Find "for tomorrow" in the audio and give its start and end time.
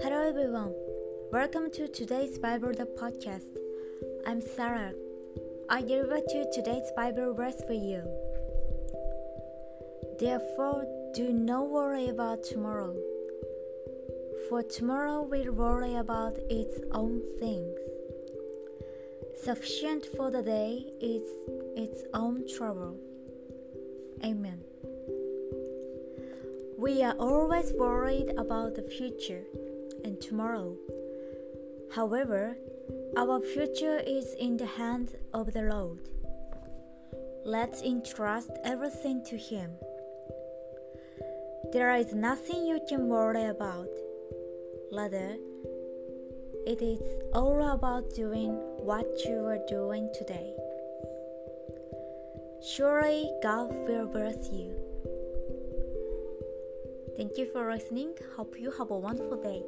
14.48-15.22